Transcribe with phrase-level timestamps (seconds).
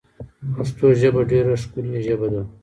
[0.53, 2.41] پشتو ژبه ډېره ښکولي ژبه ده